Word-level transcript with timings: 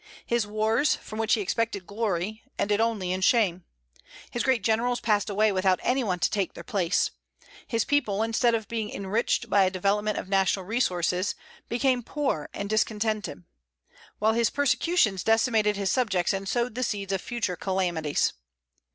His 0.25 0.47
wars, 0.47 0.95
from 0.95 1.19
which 1.19 1.35
he 1.35 1.41
expected 1.41 1.85
glory, 1.85 2.41
ended 2.57 2.81
only 2.81 3.11
in 3.11 3.21
shame; 3.21 3.65
his 4.31 4.41
great 4.41 4.63
generals 4.63 4.99
passed 4.99 5.29
away 5.29 5.51
without 5.51 5.79
any 5.83 6.01
to 6.01 6.17
take 6.17 6.55
their 6.55 6.63
place; 6.63 7.11
his 7.67 7.85
people, 7.85 8.23
instead 8.23 8.55
of 8.55 8.67
being 8.67 8.89
enriched 8.89 9.47
by 9.47 9.63
a 9.63 9.69
development 9.69 10.17
of 10.17 10.27
national 10.27 10.65
resources, 10.65 11.35
became 11.69 12.01
poor 12.01 12.49
and 12.51 12.67
discontented; 12.67 13.43
while 14.17 14.33
his 14.33 14.49
persecutions 14.49 15.23
decimated 15.23 15.77
his 15.77 15.91
subjects 15.91 16.33
and 16.33 16.49
sowed 16.49 16.73
the 16.73 16.81
seeds 16.81 17.13
of 17.13 17.21
future 17.21 17.55
calamities. 17.55 18.33